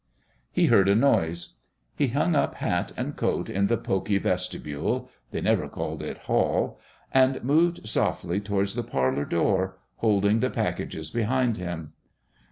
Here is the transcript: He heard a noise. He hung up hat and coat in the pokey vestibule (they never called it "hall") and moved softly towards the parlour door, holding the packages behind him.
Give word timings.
He 0.51 0.65
heard 0.65 0.89
a 0.89 0.95
noise. 0.95 1.57
He 1.95 2.07
hung 2.07 2.33
up 2.35 2.55
hat 2.55 2.91
and 2.97 3.15
coat 3.15 3.51
in 3.51 3.67
the 3.67 3.77
pokey 3.77 4.17
vestibule 4.17 5.11
(they 5.29 5.41
never 5.41 5.69
called 5.69 6.01
it 6.01 6.17
"hall") 6.25 6.79
and 7.11 7.43
moved 7.43 7.87
softly 7.87 8.39
towards 8.41 8.73
the 8.73 8.81
parlour 8.81 9.25
door, 9.25 9.77
holding 9.97 10.39
the 10.39 10.49
packages 10.49 11.11
behind 11.11 11.57
him. 11.57 11.93